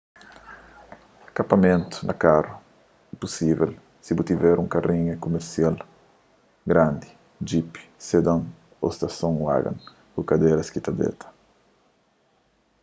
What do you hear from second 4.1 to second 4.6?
bu tiver